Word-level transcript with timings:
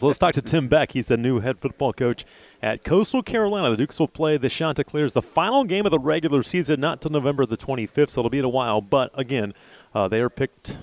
So 0.00 0.06
let's 0.06 0.20
talk 0.20 0.34
to 0.34 0.42
Tim 0.42 0.68
Beck. 0.68 0.92
He's 0.92 1.08
the 1.08 1.16
new 1.16 1.40
head 1.40 1.58
football 1.58 1.92
coach 1.92 2.24
at 2.62 2.84
Coastal 2.84 3.20
Carolina. 3.20 3.70
The 3.70 3.78
Dukes 3.78 3.98
will 3.98 4.06
play 4.06 4.36
the 4.36 4.48
Chanticleers 4.48 5.12
the 5.12 5.22
final 5.22 5.64
game 5.64 5.86
of 5.86 5.90
the 5.90 5.98
regular 5.98 6.44
season, 6.44 6.78
not 6.78 7.00
till 7.00 7.10
November 7.10 7.44
the 7.44 7.56
25th, 7.56 8.10
so 8.10 8.20
it'll 8.20 8.30
be 8.30 8.38
in 8.38 8.44
a 8.44 8.48
while. 8.48 8.80
But 8.80 9.10
again, 9.18 9.54
uh, 9.92 10.06
they 10.06 10.20
are 10.20 10.30
picked 10.30 10.78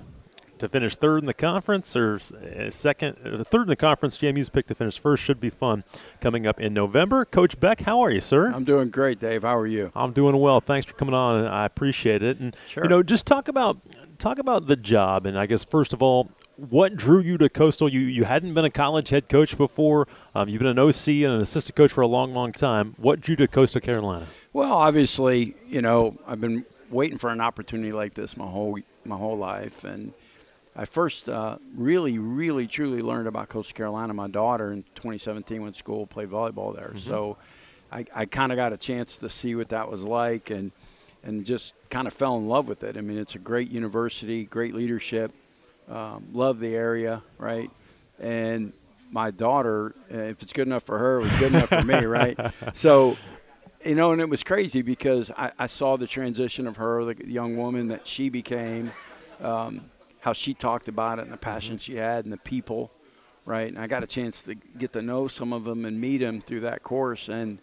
to 0.58 0.68
finish 0.68 0.98
third 0.98 1.20
in 1.20 1.28
the 1.28 1.34
conference 1.34 1.96
or 1.96 2.16
uh, 2.16 2.70
second, 2.70 3.18
uh, 3.24 3.46
third 3.46 3.62
in 3.62 3.68
the 3.68 3.78
conference. 3.78 4.18
JMU's 4.18 4.50
picked 4.50 4.68
to 4.68 4.76
finish 4.76 5.00
first. 5.00 5.24
Should 5.24 5.40
be 5.40 5.50
fun 5.50 5.86
coming 6.20 6.46
up 6.46 6.60
in 6.60 6.74
November. 6.74 7.24
Coach 7.24 7.58
Beck, 7.58 7.80
how 7.80 8.02
are 8.02 8.12
you, 8.12 8.20
sir? 8.20 8.52
I'm 8.52 8.66
doing 8.66 8.90
great, 8.90 9.20
Dave. 9.20 9.44
How 9.44 9.56
are 9.56 9.66
you? 9.66 9.94
I'm 9.96 10.12
doing 10.12 10.38
well. 10.42 10.60
Thanks 10.60 10.86
for 10.86 10.94
coming 10.94 11.16
on. 11.16 11.46
I 11.46 11.66
appreciate 11.66 12.22
it. 12.22 12.42
And 12.42 12.54
sure. 12.68 12.84
you 12.84 12.90
know, 12.90 13.02
just 13.02 13.26
talk 13.26 13.48
about 13.48 13.80
talk 14.18 14.40
about 14.40 14.68
the 14.68 14.76
job. 14.76 15.26
And 15.26 15.40
I 15.40 15.46
guess 15.46 15.64
first 15.64 15.94
of 15.94 16.02
all, 16.02 16.30
what 16.58 16.96
drew 16.96 17.20
you 17.20 17.38
to 17.38 17.50
Coastal? 17.50 17.90
You 17.90 18.02
you 18.02 18.24
hadn't 18.24 18.54
been 18.54 18.66
a 18.66 18.70
college 18.70 19.10
head 19.10 19.30
coach 19.30 19.58
before. 19.58 20.08
Um, 20.34 20.50
you've 20.50 20.60
been 20.60 20.78
an 20.78 20.80
OC 20.80 21.08
and 21.08 21.34
an 21.34 21.42
assistant 21.42 21.76
coach 21.76 21.92
for 21.92 22.02
a 22.02 22.08
long, 22.08 22.34
long 22.34 22.52
time. 22.52 22.96
What 22.98 23.22
drew 23.22 23.34
you 23.34 23.38
to 23.38 23.48
Coastal 23.48 23.82
Carolina? 23.82 24.28
Well, 24.54 24.74
obviously, 24.74 25.56
you 25.68 25.82
know, 25.82 26.18
I've 26.26 26.42
been 26.42 26.66
waiting 26.90 27.18
for 27.18 27.30
an 27.30 27.42
opportunity 27.42 27.92
like 27.92 28.14
this 28.14 28.38
my 28.38 28.48
whole 28.48 28.80
my 29.04 29.18
whole 29.18 29.38
life, 29.38 29.84
and 29.84 30.14
I 30.76 30.86
first 30.86 31.30
uh, 31.30 31.58
really, 31.76 32.18
really, 32.18 32.68
truly 32.68 33.02
learned 33.02 33.28
about 33.28 33.50
Coastal 33.50 33.76
Carolina. 33.76 34.14
My 34.14 34.28
daughter 34.28 34.72
in 34.72 34.84
2017 34.96 35.62
went 35.62 35.76
to 35.76 35.80
school, 35.80 36.08
played 36.08 36.30
volleyball 36.30 36.76
there, 36.76 36.90
mm-hmm. 36.90 36.98
so 37.00 37.38
I, 37.92 38.06
I 38.14 38.26
kind 38.26 38.52
of 38.52 38.56
got 38.56 38.74
a 38.74 38.78
chance 38.78 39.18
to 39.18 39.30
see 39.30 39.56
what 39.56 39.70
that 39.70 39.90
was 39.90 40.04
like, 40.04 40.50
and 40.50 40.72
and 41.24 41.44
just 41.44 41.74
kind 41.90 42.08
of 42.08 42.14
fell 42.14 42.38
in 42.38 42.48
love 42.48 42.68
with 42.68 42.84
it. 42.84 42.98
I 42.98 43.02
mean, 43.02 43.18
it's 43.18 43.36
a 43.36 43.40
great 43.40 43.72
university, 43.72 44.46
great 44.46 44.76
leadership 44.76 45.34
um, 45.90 46.28
love 46.34 46.60
the 46.60 46.76
area, 46.76 47.22
right? 47.38 47.70
And 48.20 48.74
my 49.12 49.32
daughter, 49.32 49.94
uh, 50.12 50.18
if 50.18 50.42
it's 50.42 50.54
good 50.54 50.68
enough 50.68 50.84
for 50.84 50.98
her, 50.98 51.20
it 51.20 51.24
was 51.24 51.40
good 51.40 51.54
enough 51.54 51.70
for 51.70 51.84
me, 51.84 52.06
right? 52.06 52.38
So, 52.74 53.18
you 53.84 53.96
know, 53.96 54.12
and 54.12 54.22
it 54.22 54.30
was 54.30 54.44
crazy 54.44 54.82
because 54.82 55.32
I, 55.32 55.52
I, 55.60 55.68
saw 55.68 55.96
the 55.96 56.08
transition 56.08 56.66
of 56.66 56.78
her, 56.78 57.14
the 57.14 57.28
young 57.28 57.56
woman 57.56 57.90
that 57.90 58.08
she 58.08 58.30
became, 58.30 58.92
um, 59.42 59.82
how 60.20 60.34
she 60.34 60.54
talked 60.54 60.88
about 60.88 61.20
it 61.20 61.24
and 61.24 61.32
the 61.32 61.38
passion 61.38 61.76
mm-hmm. 61.76 61.94
she 61.94 61.96
had 61.96 62.26
and 62.26 62.34
the 62.34 62.38
people, 62.38 62.92
right? 63.46 63.68
And 63.68 63.78
I 63.78 63.86
got 63.86 64.04
a 64.04 64.08
chance 64.08 64.42
to 64.44 64.56
get 64.56 64.94
to 64.94 65.02
know 65.02 65.28
some 65.28 65.54
of 65.54 65.66
them 65.66 65.86
and 65.86 66.02
meet 66.02 66.18
them 66.18 66.42
through 66.42 66.62
that 66.62 66.82
course. 66.82 67.30
And 67.30 67.60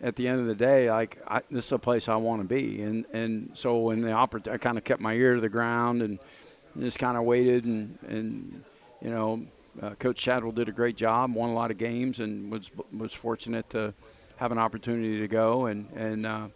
at 0.00 0.16
the 0.16 0.26
end 0.26 0.40
of 0.40 0.46
the 0.46 0.56
day, 0.56 0.90
like 0.90 1.18
I, 1.28 1.42
this 1.48 1.66
is 1.66 1.72
a 1.72 1.78
place 1.78 2.08
I 2.08 2.16
want 2.16 2.42
to 2.42 2.48
be. 2.48 2.82
And 2.82 3.06
and 3.12 3.50
so 3.54 3.78
when 3.78 4.00
the 4.00 4.12
opportunity, 4.12 4.50
I 4.50 4.58
kind 4.58 4.76
of 4.76 4.84
kept 4.84 5.00
my 5.00 5.14
ear 5.14 5.36
to 5.36 5.40
the 5.40 5.48
ground 5.48 6.02
and– 6.02 6.18
just 6.78 6.98
kind 6.98 7.16
of 7.16 7.24
waited 7.24 7.64
and 7.64 7.98
and 8.08 8.64
you 9.00 9.10
know 9.10 9.42
uh, 9.80 9.94
Coach 9.94 10.18
Chadwell 10.18 10.52
did 10.52 10.68
a 10.68 10.72
great 10.72 10.96
job, 10.96 11.34
won 11.34 11.50
a 11.50 11.54
lot 11.54 11.70
of 11.70 11.78
games, 11.78 12.18
and 12.18 12.50
was 12.50 12.70
was 12.96 13.12
fortunate 13.12 13.70
to 13.70 13.94
have 14.36 14.52
an 14.52 14.58
opportunity 14.58 15.20
to 15.20 15.28
go 15.28 15.66
and 15.66 15.88
and 15.94 16.26
uh, 16.26 16.48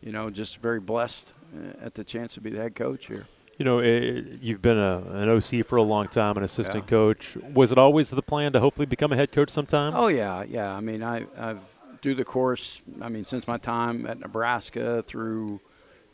you 0.00 0.12
know 0.12 0.30
just 0.30 0.58
very 0.58 0.80
blessed 0.80 1.32
uh, 1.56 1.84
at 1.84 1.94
the 1.94 2.04
chance 2.04 2.34
to 2.34 2.40
be 2.40 2.50
the 2.50 2.58
head 2.58 2.74
coach 2.74 3.06
here. 3.06 3.26
You 3.56 3.64
know, 3.64 3.80
it, 3.80 3.86
eh, 3.86 4.22
you've 4.40 4.62
been 4.62 4.78
a, 4.78 5.02
an 5.10 5.28
OC 5.28 5.66
for 5.66 5.76
a 5.76 5.82
long 5.82 6.08
time, 6.08 6.38
an 6.38 6.42
assistant 6.42 6.84
yeah. 6.84 6.90
coach. 6.90 7.36
Was 7.52 7.72
it 7.72 7.78
always 7.78 8.08
the 8.08 8.22
plan 8.22 8.54
to 8.54 8.60
hopefully 8.60 8.86
become 8.86 9.12
a 9.12 9.16
head 9.16 9.32
coach 9.32 9.50
sometime? 9.50 9.92
Oh 9.94 10.08
yeah, 10.08 10.44
yeah. 10.44 10.74
I 10.74 10.80
mean, 10.80 11.02
I, 11.02 11.26
I've 11.38 11.60
through 12.02 12.14
the 12.14 12.24
course. 12.24 12.80
I 13.00 13.08
mean, 13.08 13.24
since 13.24 13.46
my 13.46 13.58
time 13.58 14.06
at 14.06 14.18
Nebraska 14.18 15.02
through 15.06 15.60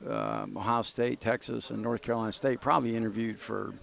uh, 0.05 0.47
Ohio 0.57 0.83
State, 0.83 1.21
Texas, 1.21 1.71
and 1.71 1.83
North 1.83 2.03
Carolina 2.03 2.33
State. 2.33 2.61
Probably 2.61 2.97
interviewed 2.97 3.39
for 3.39 3.75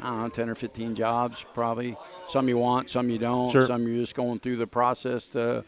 I 0.00 0.08
don't 0.08 0.22
know, 0.22 0.28
10 0.28 0.50
or 0.50 0.54
15 0.54 0.94
jobs, 0.94 1.44
probably. 1.54 1.96
Some 2.28 2.48
you 2.48 2.58
want, 2.58 2.90
some 2.90 3.08
you 3.08 3.18
don't. 3.18 3.50
Sure. 3.50 3.66
Some 3.66 3.86
you're 3.86 3.98
just 3.98 4.14
going 4.14 4.40
through 4.40 4.56
the 4.56 4.66
process 4.66 5.28
to 5.28 5.64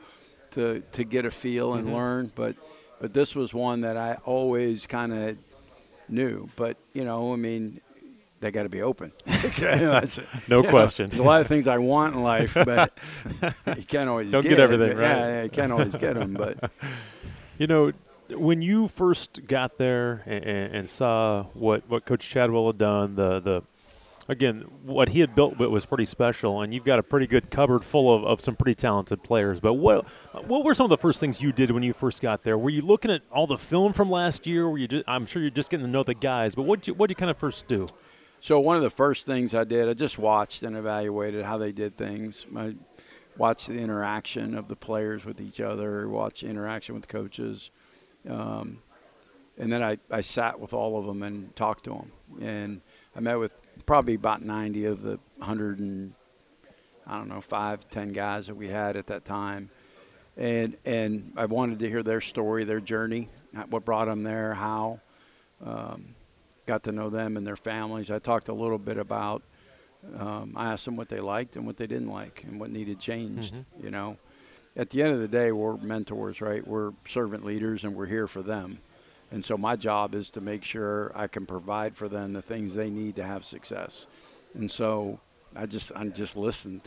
to 0.52 0.82
to 0.92 1.04
get 1.04 1.24
a 1.24 1.30
feel 1.30 1.74
and 1.74 1.86
mm-hmm. 1.86 1.94
learn. 1.94 2.30
But 2.34 2.56
but 3.00 3.14
this 3.14 3.34
was 3.34 3.54
one 3.54 3.82
that 3.82 3.96
I 3.96 4.18
always 4.24 4.86
kind 4.86 5.12
of 5.12 5.38
knew. 6.08 6.48
But 6.56 6.76
you 6.92 7.04
know, 7.04 7.32
I 7.32 7.36
mean, 7.36 7.80
they 8.40 8.50
got 8.50 8.64
to 8.64 8.68
be 8.68 8.82
open. 8.82 9.12
no 10.48 10.62
question. 10.62 11.04
Know, 11.04 11.08
there's 11.08 11.20
a 11.20 11.22
lot 11.22 11.40
of 11.40 11.46
things 11.46 11.66
I 11.66 11.78
want 11.78 12.14
in 12.14 12.22
life, 12.22 12.54
but 12.54 12.98
you 13.76 13.84
can't 13.84 14.08
always 14.08 14.30
don't 14.30 14.42
get, 14.42 14.50
get 14.50 14.58
everything 14.60 14.96
right. 14.96 15.08
Yeah, 15.08 15.28
yeah, 15.28 15.42
you 15.44 15.50
can't 15.50 15.72
always 15.72 15.96
get 15.96 16.14
them. 16.14 16.34
But 16.34 16.70
you 17.58 17.66
know, 17.66 17.92
when 18.30 18.62
you 18.62 18.88
first 18.88 19.46
got 19.46 19.78
there 19.78 20.22
and, 20.26 20.44
and, 20.44 20.88
saw 20.88 21.44
what, 21.54 21.88
what 21.88 22.04
Coach 22.04 22.28
Chadwell 22.28 22.66
had 22.66 22.78
done, 22.78 23.14
the 23.14 23.40
the 23.40 23.62
again 24.28 24.66
what 24.84 25.08
he 25.10 25.20
had 25.20 25.34
built 25.34 25.56
was 25.56 25.86
pretty 25.86 26.04
special, 26.04 26.60
and 26.60 26.74
you've 26.74 26.84
got 26.84 26.98
a 26.98 27.02
pretty 27.02 27.26
good 27.26 27.50
cupboard 27.50 27.84
full 27.84 28.14
of, 28.14 28.24
of 28.24 28.40
some 28.40 28.54
pretty 28.56 28.74
talented 28.74 29.22
players. 29.22 29.60
But 29.60 29.74
what 29.74 30.06
what 30.46 30.64
were 30.64 30.74
some 30.74 30.84
of 30.84 30.90
the 30.90 30.98
first 30.98 31.20
things 31.20 31.40
you 31.40 31.52
did 31.52 31.70
when 31.70 31.82
you 31.82 31.92
first 31.92 32.20
got 32.20 32.42
there? 32.42 32.58
Were 32.58 32.70
you 32.70 32.82
looking 32.82 33.10
at 33.10 33.22
all 33.30 33.46
the 33.46 33.58
film 33.58 33.92
from 33.92 34.10
last 34.10 34.46
year? 34.46 34.68
Were 34.68 34.78
you 34.78 34.88
just, 34.88 35.04
I'm 35.08 35.26
sure 35.26 35.40
you're 35.40 35.50
just 35.50 35.70
getting 35.70 35.86
to 35.86 35.92
know 35.92 36.02
the 36.02 36.14
guys, 36.14 36.54
but 36.54 36.62
what 36.62 36.86
what 36.88 37.10
you 37.10 37.16
kind 37.16 37.30
of 37.30 37.38
first 37.38 37.66
do? 37.68 37.88
So 38.40 38.60
one 38.60 38.76
of 38.76 38.82
the 38.82 38.90
first 38.90 39.26
things 39.26 39.52
I 39.52 39.64
did, 39.64 39.88
I 39.88 39.94
just 39.94 40.16
watched 40.16 40.62
and 40.62 40.76
evaluated 40.76 41.44
how 41.44 41.58
they 41.58 41.72
did 41.72 41.96
things. 41.96 42.46
I 42.56 42.76
watched 43.36 43.66
the 43.66 43.80
interaction 43.80 44.54
of 44.54 44.68
the 44.68 44.76
players 44.76 45.24
with 45.24 45.40
each 45.40 45.60
other, 45.60 46.08
watched 46.08 46.42
the 46.42 46.48
interaction 46.48 46.94
with 46.94 47.08
coaches 47.08 47.72
um, 48.28 48.78
and 49.58 49.72
then 49.72 49.82
I, 49.82 49.98
I 50.10 50.20
sat 50.20 50.60
with 50.60 50.72
all 50.72 50.98
of 50.98 51.06
them 51.06 51.22
and 51.22 51.54
talked 51.56 51.84
to 51.84 51.90
them. 51.90 52.12
And 52.40 52.80
I 53.16 53.20
met 53.20 53.38
with 53.38 53.52
probably 53.86 54.14
about 54.14 54.42
90 54.42 54.84
of 54.84 55.02
the 55.02 55.18
100 55.38 55.80
and, 55.80 56.14
I 57.06 57.18
don't 57.18 57.28
know, 57.28 57.40
five, 57.40 57.88
10 57.90 58.12
guys 58.12 58.46
that 58.46 58.54
we 58.54 58.68
had 58.68 58.96
at 58.96 59.08
that 59.08 59.24
time. 59.24 59.70
And, 60.36 60.76
and 60.84 61.32
I 61.36 61.46
wanted 61.46 61.80
to 61.80 61.88
hear 61.88 62.04
their 62.04 62.20
story, 62.20 62.62
their 62.64 62.80
journey, 62.80 63.28
what 63.68 63.84
brought 63.84 64.06
them 64.06 64.22
there, 64.22 64.54
how. 64.54 65.00
Um, 65.64 66.14
got 66.66 66.84
to 66.84 66.92
know 66.92 67.08
them 67.08 67.36
and 67.36 67.44
their 67.46 67.56
families. 67.56 68.10
I 68.10 68.20
talked 68.20 68.48
a 68.48 68.52
little 68.52 68.78
bit 68.78 68.98
about. 68.98 69.42
Um, 70.16 70.52
I 70.54 70.72
asked 70.72 70.84
them 70.84 70.96
what 70.96 71.08
they 71.08 71.18
liked 71.18 71.56
and 71.56 71.66
what 71.66 71.76
they 71.76 71.88
didn't 71.88 72.10
like 72.10 72.44
and 72.46 72.60
what 72.60 72.70
needed 72.70 73.00
changed. 73.00 73.54
Mm-hmm. 73.54 73.84
You 73.84 73.90
know, 73.90 74.16
at 74.76 74.90
the 74.90 75.02
end 75.02 75.12
of 75.12 75.20
the 75.20 75.28
day, 75.28 75.52
we're 75.52 75.76
mentors, 75.76 76.40
right? 76.40 76.66
We're 76.66 76.92
servant 77.06 77.44
leaders, 77.44 77.84
and 77.84 77.94
we're 77.94 78.06
here 78.06 78.26
for 78.26 78.42
them. 78.42 78.78
And 79.30 79.44
so 79.44 79.58
my 79.58 79.76
job 79.76 80.14
is 80.14 80.30
to 80.30 80.40
make 80.40 80.64
sure 80.64 81.12
I 81.14 81.26
can 81.26 81.44
provide 81.46 81.96
for 81.96 82.08
them 82.08 82.32
the 82.32 82.42
things 82.42 82.74
they 82.74 82.88
need 82.88 83.16
to 83.16 83.24
have 83.24 83.44
success. 83.44 84.06
And 84.54 84.70
so 84.70 85.20
I 85.54 85.66
just 85.66 85.92
I 85.94 86.06
just 86.06 86.36
listened 86.36 86.82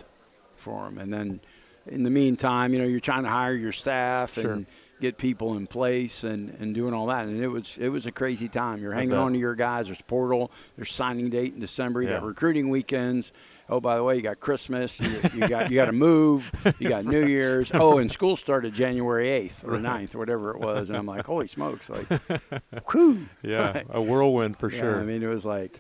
for 0.55 0.85
them, 0.85 0.97
and 0.97 1.13
then 1.13 1.41
in 1.87 2.03
the 2.03 2.09
meantime, 2.09 2.73
you 2.73 2.79
know, 2.79 2.85
you're 2.85 2.99
trying 2.99 3.23
to 3.23 3.29
hire 3.29 3.53
your 3.53 3.71
staff 3.71 4.33
sure. 4.33 4.53
and 4.53 4.65
get 5.01 5.17
people 5.17 5.57
in 5.57 5.67
place 5.67 6.23
and, 6.23 6.55
and 6.59 6.73
doing 6.73 6.93
all 6.93 7.07
that. 7.07 7.25
And 7.25 7.41
it 7.41 7.47
was 7.47 7.77
it 7.77 7.89
was 7.89 8.05
a 8.05 8.11
crazy 8.11 8.47
time. 8.47 8.81
You're 8.81 8.93
hanging 8.93 9.13
on 9.13 9.33
to 9.33 9.39
your 9.39 9.55
guys. 9.55 9.87
There's 9.87 10.01
portal. 10.03 10.51
There's 10.75 10.93
signing 10.93 11.29
date 11.29 11.53
in 11.53 11.59
December. 11.59 12.01
You 12.01 12.09
yeah. 12.09 12.15
got 12.15 12.23
recruiting 12.23 12.69
weekends 12.69 13.31
oh, 13.71 13.79
by 13.79 13.95
the 13.95 14.03
way, 14.03 14.17
you 14.17 14.21
got 14.21 14.39
Christmas, 14.39 14.99
you, 14.99 15.09
you 15.33 15.47
got 15.47 15.71
you 15.71 15.77
got 15.77 15.85
to 15.85 15.93
move, 15.93 16.51
you 16.77 16.89
got 16.89 17.05
New 17.05 17.25
Year's. 17.25 17.71
Oh, 17.81 17.97
and 17.97 18.11
school 18.11 18.35
started 18.35 18.73
January 18.73 19.29
eighth 19.29 19.63
or 19.63 19.71
9th 19.71 20.13
or 20.13 20.19
whatever 20.19 20.51
it 20.51 20.59
was, 20.59 20.89
and 20.89 20.97
I'm 20.97 21.05
like, 21.05 21.25
holy 21.25 21.47
smokes, 21.47 21.89
like, 21.89 22.05
whew. 22.91 23.27
Yeah, 23.41 23.81
a 23.89 23.99
whirlwind 23.99 24.57
for 24.57 24.69
yeah, 24.69 24.79
sure. 24.79 24.99
I 24.99 25.03
mean, 25.03 25.23
it 25.23 25.27
was 25.27 25.45
like, 25.45 25.79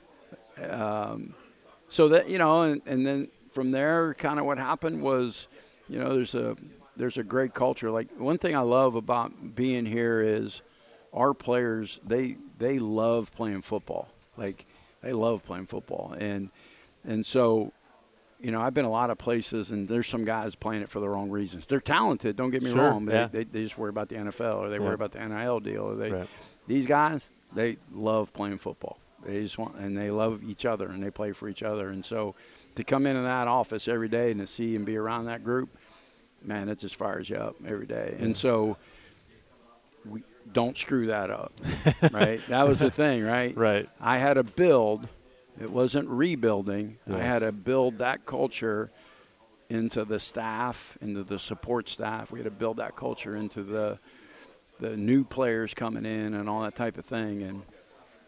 um, 0.67 1.35
so 1.89 2.07
that 2.07 2.29
you 2.29 2.39
know, 2.39 2.61
and, 2.61 2.81
and 2.87 3.05
then 3.05 3.27
from 3.51 3.71
there, 3.71 4.15
kind 4.15 4.39
of 4.39 4.45
what 4.45 4.57
happened 4.57 5.01
was, 5.01 5.47
you 5.89 5.99
know, 5.99 6.15
there's 6.15 6.33
a 6.33 6.55
there's 6.95 7.17
a 7.17 7.23
great 7.23 7.53
culture. 7.53 7.91
Like 7.91 8.09
one 8.17 8.37
thing 8.37 8.55
I 8.55 8.61
love 8.61 8.95
about 8.95 9.55
being 9.55 9.85
here 9.85 10.21
is 10.21 10.61
our 11.13 11.33
players 11.33 11.99
they 12.05 12.37
they 12.57 12.79
love 12.79 13.33
playing 13.35 13.61
football. 13.61 14.09
Like 14.37 14.65
they 15.01 15.13
love 15.13 15.43
playing 15.43 15.67
football, 15.67 16.15
and 16.17 16.49
and 17.03 17.25
so 17.25 17.73
you 18.41 18.51
know, 18.51 18.61
I've 18.61 18.73
been 18.73 18.85
a 18.85 18.91
lot 18.91 19.11
of 19.11 19.17
places, 19.17 19.71
and 19.71 19.87
there's 19.87 20.07
some 20.07 20.25
guys 20.25 20.55
playing 20.55 20.81
it 20.81 20.89
for 20.89 20.99
the 20.99 21.07
wrong 21.07 21.29
reasons. 21.29 21.65
They're 21.67 21.79
talented, 21.79 22.35
don't 22.35 22.49
get 22.49 22.63
me 22.63 22.71
sure, 22.71 22.81
wrong, 22.81 23.05
but 23.05 23.13
yeah. 23.13 23.27
they, 23.27 23.43
they, 23.43 23.63
just 23.63 23.77
worry 23.77 23.89
about 23.89 24.09
the 24.09 24.15
NFL 24.15 24.57
or 24.57 24.69
they 24.69 24.77
yeah. 24.77 24.81
worry 24.81 24.95
about 24.95 25.11
the 25.11 25.27
NIL 25.27 25.59
deal. 25.59 25.83
Or 25.83 25.95
they, 25.95 26.11
right. 26.11 26.27
These 26.67 26.87
guys, 26.87 27.29
they 27.53 27.77
love 27.91 28.33
playing 28.33 28.57
football. 28.57 28.97
They 29.23 29.43
just 29.43 29.59
want, 29.59 29.75
and 29.75 29.95
they 29.95 30.09
love 30.09 30.43
each 30.43 30.65
other, 30.65 30.87
and 30.89 31.03
they 31.03 31.11
play 31.11 31.31
for 31.33 31.47
each 31.47 31.61
other. 31.61 31.89
And 31.89 32.03
so, 32.03 32.33
to 32.75 32.83
come 32.83 33.05
into 33.05 33.21
that 33.21 33.47
office 33.47 33.87
every 33.87 34.09
day 34.09 34.31
and 34.31 34.39
to 34.39 34.47
see 34.47 34.75
and 34.75 34.85
be 34.85 34.97
around 34.97 35.25
that 35.25 35.43
group, 35.43 35.69
man, 36.43 36.69
it 36.69 36.79
just 36.79 36.95
fires 36.95 37.29
you 37.29 37.37
up 37.37 37.55
every 37.67 37.85
day. 37.85 38.15
And 38.19 38.35
so, 38.35 38.77
we 40.05 40.23
don't 40.51 40.77
screw 40.77 41.07
that 41.07 41.29
up, 41.29 41.53
right? 42.11 42.41
That 42.47 42.67
was 42.67 42.79
the 42.79 42.91
thing, 42.91 43.23
right? 43.23 43.55
Right. 43.55 43.89
I 43.99 44.17
had 44.17 44.37
a 44.37 44.43
build– 44.43 45.07
it 45.59 45.69
wasn't 45.69 46.07
rebuilding. 46.09 46.97
Yes. 47.07 47.17
I 47.17 47.23
had 47.23 47.39
to 47.39 47.51
build 47.51 47.99
that 47.99 48.25
culture 48.25 48.89
into 49.69 50.05
the 50.05 50.19
staff, 50.19 50.97
into 51.01 51.23
the 51.23 51.39
support 51.39 51.89
staff. 51.89 52.31
We 52.31 52.39
had 52.39 52.45
to 52.45 52.51
build 52.51 52.77
that 52.77 52.95
culture 52.95 53.35
into 53.35 53.63
the 53.63 53.99
the 54.79 54.97
new 54.97 55.23
players 55.23 55.75
coming 55.75 56.05
in 56.05 56.33
and 56.33 56.49
all 56.49 56.63
that 56.63 56.75
type 56.75 56.97
of 56.97 57.05
thing. 57.05 57.43
And 57.43 57.61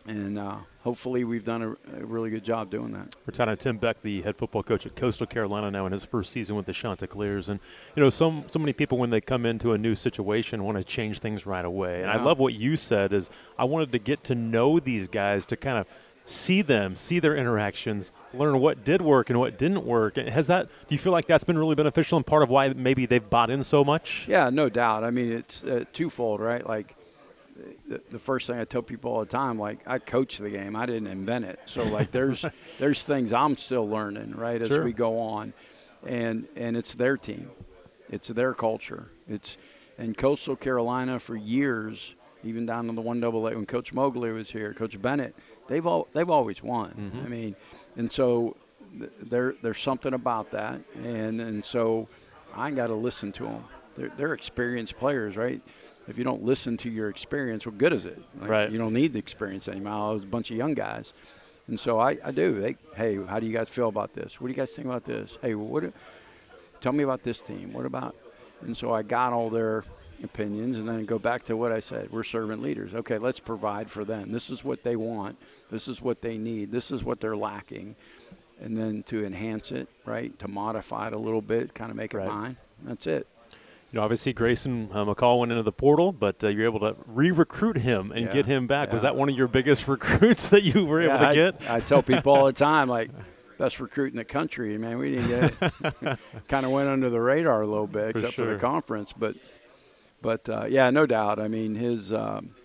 and 0.05 0.37
uh, 0.37 0.57
hopefully 0.83 1.23
we've 1.23 1.43
done 1.43 1.61
a, 1.61 1.69
a, 1.97 2.05
really 2.05 2.29
good 2.29 2.43
job 2.43 2.69
doing 2.69 2.91
that. 2.91 3.13
We're 3.25 3.31
talking 3.31 3.55
to 3.55 3.55
Tim 3.55 3.77
Beck, 3.77 4.01
the 4.01 4.21
head 4.21 4.35
football 4.35 4.63
coach 4.63 4.85
at 4.85 4.95
Coastal 4.95 5.27
Carolina 5.27 5.71
now 5.71 5.85
in 5.85 5.91
his 5.91 6.03
first 6.03 6.31
season 6.31 6.55
with 6.55 6.65
the 6.65 6.73
Chanticleers. 6.73 7.49
And, 7.49 7.59
you 7.95 8.03
know, 8.03 8.09
so, 8.09 8.43
so 8.47 8.59
many 8.59 8.73
people 8.73 8.97
when 8.97 9.09
they 9.09 9.21
come 9.21 9.45
into 9.45 9.73
a 9.73 9.77
new 9.77 9.95
situation 9.95 10.63
want 10.63 10.77
to 10.77 10.83
change 10.83 11.19
things 11.19 11.45
right 11.45 11.65
away. 11.65 12.01
And 12.01 12.11
Yeah. 12.11 12.19
I 12.19 12.23
love 12.23 12.39
what 12.39 12.53
you 12.53 12.75
said 12.75 13.13
is 13.13 13.29
I 13.57 13.65
wanted 13.65 13.91
to 13.93 13.99
get 13.99 14.23
to 14.25 14.35
know 14.35 14.79
these 14.79 15.07
guys 15.07 15.45
to 15.47 15.57
kind 15.57 15.77
of 15.77 15.87
see 16.25 16.61
them, 16.61 16.95
see 16.95 17.19
their 17.19 17.35
interactions, 17.35 18.11
learn 18.33 18.59
what 18.59 18.83
did 18.83 19.01
work 19.01 19.29
and 19.29 19.39
what 19.39 19.57
didn't 19.57 19.85
work. 19.85 20.17
And 20.17 20.29
Has 20.29 20.47
that, 20.47 20.67
do 20.87 20.95
you 20.95 20.99
feel 20.99 21.11
like 21.11 21.27
that's 21.27 21.43
been 21.43 21.57
really 21.57 21.75
beneficial 21.75 22.17
and 22.17 22.25
part 22.25 22.43
of 22.43 22.49
why 22.49 22.69
maybe 22.69 23.05
they've 23.05 23.29
bought 23.29 23.49
in 23.49 23.63
so 23.63 23.83
much? 23.83 24.25
Yeah, 24.27 24.49
no 24.49 24.69
doubt. 24.69 25.03
I 25.03 25.11
mean, 25.11 25.31
it's 25.31 25.63
uh, 25.63 25.85
twofold, 25.91 26.39
right? 26.39 26.65
Like 26.65 26.95
the, 27.87 28.01
the 28.11 28.19
first 28.19 28.47
thing 28.47 28.57
I 28.59 28.65
tell 28.65 28.81
people 28.81 29.11
all 29.11 29.19
the 29.19 29.25
time, 29.25 29.59
like 29.59 29.79
I 29.87 29.99
coach 29.99 30.37
the 30.37 30.49
game, 30.49 30.75
I 30.75 30.85
didn't 30.85 31.07
invent 31.07 31.45
it. 31.45 31.59
So 31.65 31.83
like 31.83 32.11
there's 32.11 32.45
there's 32.79 33.03
things 33.03 33.31
I'm 33.33 33.57
still 33.57 33.87
learning, 33.87 34.35
right, 34.35 34.61
as 34.61 34.67
Sure. 34.69 34.83
we 34.83 34.93
go 34.93 35.19
on, 35.19 35.53
and 36.05 36.47
and 36.55 36.75
it's 36.75 36.93
their 36.93 37.17
team, 37.17 37.51
it's 38.09 38.27
their 38.29 38.53
culture. 38.53 39.09
It's 39.27 39.57
in 39.97 40.15
Coastal 40.15 40.55
Carolina 40.55 41.19
for 41.19 41.35
years, 41.35 42.15
even 42.43 42.65
down 42.65 42.87
to 42.87 42.93
the 42.93 43.01
one 43.01 43.19
double 43.19 43.47
A 43.47 43.55
when 43.55 43.65
Coach 43.67 43.93
Moglia 43.93 44.33
was 44.33 44.51
here, 44.51 44.73
Coach 44.73 44.99
Bennett, 45.01 45.35
they've 45.67 45.85
all 45.85 46.07
they've 46.13 46.29
always 46.29 46.63
won. 46.63 46.89
Mm-hmm. 47.13 47.25
I 47.25 47.29
mean, 47.29 47.55
and 47.95 48.11
so 48.11 48.57
th- 48.97 49.11
there 49.21 49.53
there's 49.61 49.79
something 49.81 50.13
about 50.13 50.49
that, 50.51 50.81
and 51.03 51.39
and 51.39 51.63
so 51.63 52.07
I 52.55 52.71
got 52.71 52.87
to 52.87 52.95
listen 52.95 53.31
to 53.33 53.43
them. 53.43 53.63
They're, 53.95 54.09
they're 54.17 54.33
experienced 54.33 54.97
players, 54.97 55.37
right? 55.37 55.61
If 56.07 56.17
you 56.17 56.23
don't 56.23 56.43
listen 56.43 56.75
to 56.77 56.89
your 56.89 57.09
experience, 57.09 57.65
what 57.65 57.77
good 57.77 57.93
is 57.93 58.05
it? 58.05 58.21
Like, 58.41 58.49
Right. 58.49 58.71
You 58.71 58.77
don't 58.77 58.93
need 58.93 59.13
the 59.13 59.19
experience 59.19 59.67
anymore. 59.67 60.11
It 60.11 60.13
was 60.15 60.23
a 60.23 60.27
bunch 60.27 60.51
of 60.51 60.57
young 60.57 60.73
guys, 60.73 61.13
and 61.67 61.79
so 61.79 61.99
I, 61.99 62.17
I 62.23 62.31
do. 62.31 62.59
They, 62.59 62.75
hey, 62.95 63.17
how 63.25 63.39
do 63.39 63.45
you 63.47 63.53
guys 63.53 63.69
feel 63.69 63.87
about 63.87 64.13
this? 64.13 64.41
What 64.41 64.47
do 64.47 64.51
you 64.53 64.57
guys 64.57 64.71
think 64.71 64.87
about 64.87 65.05
this? 65.05 65.37
Hey, 65.41 65.55
what? 65.55 65.93
Tell 66.81 66.91
me 66.91 67.03
about 67.03 67.23
this 67.23 67.39
team. 67.41 67.71
What 67.73 67.85
about? 67.85 68.15
And 68.61 68.75
so 68.75 68.93
I 68.93 69.01
got 69.03 69.31
all 69.33 69.49
their 69.49 69.85
opinions, 70.21 70.77
and 70.77 70.87
then 70.87 71.05
go 71.05 71.17
back 71.19 71.43
to 71.45 71.55
what 71.55 71.71
I 71.71 71.79
said. 71.79 72.11
We're 72.11 72.23
servant 72.23 72.61
leaders. 72.61 72.93
Okay, 72.93 73.17
let's 73.17 73.39
provide 73.39 73.89
for 73.89 74.03
them. 74.03 74.31
This 74.31 74.49
is 74.49 74.63
what 74.63 74.83
they 74.83 74.95
want. 74.97 75.37
This 75.71 75.87
is 75.87 76.01
what 76.01 76.21
they 76.21 76.37
need. 76.37 76.71
This 76.71 76.91
is 76.91 77.03
what 77.03 77.21
they're 77.21 77.35
lacking, 77.37 77.95
and 78.61 78.77
then 78.77 79.03
to 79.03 79.25
enhance 79.25 79.71
it, 79.71 79.87
right? 80.05 80.37
To 80.39 80.47
modify 80.49 81.07
it 81.07 81.13
a 81.13 81.17
little 81.17 81.41
bit, 81.41 81.73
kind 81.73 81.91
of 81.91 81.95
make 81.97 82.13
it 82.13 82.17
Right. 82.17 82.27
mine. 82.27 82.57
That's 82.83 83.07
it. 83.07 83.25
You 83.93 83.99
know, 83.99 84.05
obviously 84.05 84.33
Grayson 84.33 84.89
uh, 84.91 85.05
McCall 85.05 85.37
went 85.39 85.51
into 85.51 85.61
the 85.61 85.71
portal, 85.71 86.11
but 86.11 86.43
uh, 86.43 86.47
you're 86.47 86.65
able 86.65 86.79
to 86.79 86.95
re-recruit 87.05 87.77
him 87.77 88.11
and 88.11 88.25
Yeah. 88.25 88.33
get 88.33 88.47
him 88.47 88.65
back. 88.65 88.91
Was 88.91 89.03
that 89.03 89.15
one 89.15 89.29
of 89.29 89.35
your 89.37 89.47
biggest 89.47 89.87
recruits 89.87 90.49
that 90.49 90.63
you 90.63 90.83
were 90.83 91.03
able 91.03 91.19
to 91.19 91.27
I, 91.27 91.35
get? 91.35 91.69
I 91.69 91.79
tell 91.79 92.01
people 92.01 92.33
all 92.33 92.47
the 92.47 92.53
time, 92.71 92.89
like, 92.89 93.11
best 93.59 93.79
recruit 93.79 94.11
in 94.11 94.17
the 94.17 94.25
country. 94.25 94.75
Man, 94.79 94.97
we 94.97 95.11
didn't 95.11 95.27
get 95.27 95.53
it. 96.01 96.19
kind 96.47 96.65
of 96.65 96.71
went 96.71 96.89
under 96.89 97.11
the 97.11 97.21
radar 97.21 97.61
a 97.61 97.67
little 97.67 97.85
bit, 97.85 98.09
except 98.09 98.33
for 98.33 98.45
the 98.45 98.57
conference. 98.57 99.13
But, 99.13 99.35
but 100.23 100.49
uh, 100.49 100.65
yeah, 100.67 100.89
no 100.89 101.05
doubt. 101.05 101.37
I 101.37 101.47
mean, 101.47 101.75
his 101.75 102.11
um, 102.11 102.55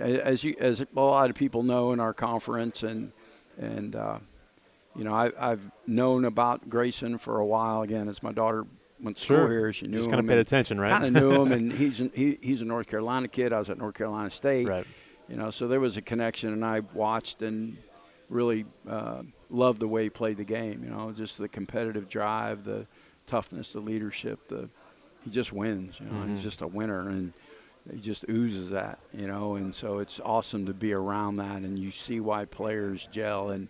as 0.00 0.42
you 0.42 0.56
as 0.58 0.80
a 0.80 0.86
lot 0.94 1.28
of 1.28 1.36
people 1.36 1.64
know 1.64 1.92
in 1.92 2.00
our 2.00 2.14
conference, 2.14 2.82
and 2.82 3.12
and 3.58 3.94
uh, 3.94 4.20
you 4.96 5.04
know, 5.04 5.12
I, 5.12 5.32
I've 5.38 5.70
known 5.86 6.24
about 6.24 6.70
Grayson 6.70 7.18
for 7.18 7.38
a 7.40 7.44
while. 7.44 7.82
Again, 7.82 8.08
as 8.08 8.22
my 8.22 8.32
daughter 8.32 8.64
went 9.00 9.16
to 9.16 9.22
school 9.22 9.36
Sure. 9.38 9.50
here, 9.50 9.72
she 9.72 9.86
knew 9.86 9.98
Just 9.98 10.10
kind 10.10 10.20
of 10.20 10.26
paid 10.26 10.38
attention, 10.38 10.80
right? 10.80 10.90
Kind 10.90 11.04
of 11.16 11.22
knew 11.22 11.42
him, 11.42 11.52
and 11.52 11.72
he's 11.80 12.00
an, 12.00 12.10
he, 12.14 12.38
he's 12.40 12.60
a 12.62 12.64
North 12.64 12.86
Carolina 12.86 13.28
kid. 13.28 13.52
I 13.52 13.58
was 13.58 13.68
at 13.70 13.78
North 13.78 13.94
Carolina 13.94 14.30
State 14.30 14.66
right. 14.68 14.86
you 15.28 15.36
know 15.36 15.50
so 15.50 15.66
there 15.68 15.80
was 15.80 15.96
a 15.96 16.02
connection 16.02 16.52
and 16.52 16.64
i 16.64 16.80
watched 16.94 17.42
and 17.42 17.76
really 18.28 18.64
uh, 18.88 19.22
loved 19.50 19.80
the 19.80 19.88
way 19.88 20.04
he 20.04 20.10
played 20.10 20.36
the 20.36 20.44
game 20.44 20.82
you 20.84 20.90
know 20.90 21.10
just 21.12 21.36
the 21.38 21.48
competitive 21.48 22.08
drive 22.08 22.62
the 22.64 22.86
toughness 23.26 23.72
the 23.72 23.80
leadership 23.80 24.38
the 24.48 24.68
he 25.24 25.30
just 25.30 25.52
wins 25.52 25.98
you 26.00 26.06
know 26.06 26.24
Mhm. 26.24 26.30
he's 26.30 26.42
just 26.44 26.60
a 26.62 26.66
winner 26.66 27.08
and 27.08 27.32
he 27.92 27.98
just 27.98 28.24
oozes 28.28 28.70
that 28.70 28.98
you 29.12 29.26
know 29.26 29.56
and 29.56 29.74
so 29.74 29.98
it's 29.98 30.20
awesome 30.24 30.66
to 30.66 30.72
be 30.74 30.92
around 30.92 31.36
that 31.36 31.62
and 31.62 31.76
you 31.78 31.90
see 31.90 32.20
why 32.20 32.44
players 32.44 33.08
gel 33.12 33.50
and 33.50 33.66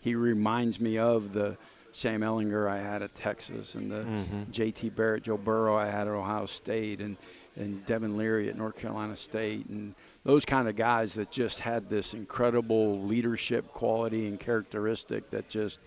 he 0.00 0.14
reminds 0.14 0.80
me 0.80 0.96
of 0.98 1.32
the 1.34 1.56
Sam 1.96 2.22
Ehlinger 2.22 2.68
I 2.68 2.80
had 2.80 3.02
at 3.02 3.14
Texas 3.14 3.76
and 3.76 3.88
the 3.88 4.02
Mhm. 4.02 4.50
J.T. 4.50 4.90
Barrett, 4.90 5.22
Joe 5.22 5.36
Burrow 5.36 5.76
I 5.76 5.86
had 5.86 6.08
at 6.08 6.12
Ohio 6.12 6.46
State, 6.46 7.00
and 7.00 7.16
and 7.56 7.86
Devin 7.86 8.16
Leary 8.16 8.48
at 8.48 8.56
North 8.58 8.74
Carolina 8.76 9.14
State, 9.14 9.66
and 9.68 9.94
those 10.24 10.44
kind 10.44 10.66
of 10.68 10.74
guys 10.74 11.14
that 11.14 11.30
just 11.30 11.60
had 11.60 11.88
this 11.88 12.12
incredible 12.12 13.00
leadership 13.02 13.68
quality 13.72 14.26
and 14.26 14.40
characteristic 14.40 15.30
that 15.30 15.48
just 15.48 15.78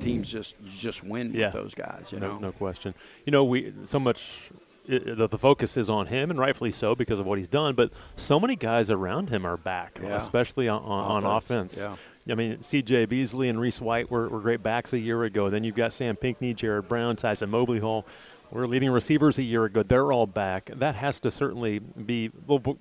teams 0.00 0.30
just 0.30 0.54
just 0.64 1.04
win 1.04 1.34
Yeah. 1.34 1.46
with 1.46 1.54
those 1.54 1.74
guys. 1.74 2.10
You 2.10 2.20
no, 2.20 2.32
know, 2.34 2.38
no 2.38 2.52
question. 2.52 2.94
You 3.26 3.32
know, 3.32 3.44
we 3.44 3.74
so 3.84 3.98
much 3.98 4.50
the, 4.88 5.28
the 5.28 5.38
focus 5.38 5.76
is 5.76 5.88
on 5.90 6.06
him, 6.06 6.30
and 6.30 6.38
rightfully 6.38 6.72
so 6.72 6.94
because 6.94 7.18
of 7.20 7.26
what 7.26 7.36
he's 7.38 7.46
done. 7.48 7.74
But 7.74 7.92
so 8.16 8.40
many 8.40 8.56
guys 8.56 8.90
around 8.90 9.28
him 9.28 9.44
are 9.46 9.56
back, 9.58 10.00
Yeah. 10.02 10.16
especially 10.16 10.68
on, 10.68 10.82
on, 10.82 11.22
on 11.24 11.36
Offense, 11.36 11.76
offense. 11.76 11.78
yeah. 11.90 11.96
I 12.28 12.34
mean, 12.34 12.62
C.J. 12.62 13.06
Beasley 13.06 13.48
and 13.48 13.60
Reese 13.60 13.80
White 13.80 14.10
were, 14.10 14.28
were 14.28 14.40
great 14.40 14.62
backs 14.62 14.92
a 14.92 14.98
year 14.98 15.24
ago. 15.24 15.48
Then 15.48 15.64
you've 15.64 15.74
got 15.74 15.92
Sam 15.92 16.16
Pinckney, 16.16 16.54
Jared 16.54 16.88
Brown, 16.88 17.16
Tyson 17.16 17.50
Mobley 17.50 17.78
Hall. 17.78 18.04
We 18.52 18.60
were 18.60 18.66
leading 18.66 18.90
receivers 18.90 19.38
a 19.38 19.44
year 19.44 19.64
ago. 19.64 19.84
They're 19.84 20.12
all 20.12 20.26
back. 20.26 20.70
That 20.74 20.96
has 20.96 21.20
to 21.20 21.30
certainly 21.30 21.78
be 21.78 22.32